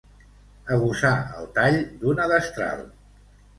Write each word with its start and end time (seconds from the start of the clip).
Agusar 0.75 1.11
el 1.41 1.45
tall 1.59 1.79
d'una 2.01 2.29
destral. 2.35 2.85